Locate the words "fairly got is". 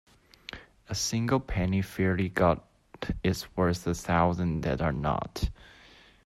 1.83-3.45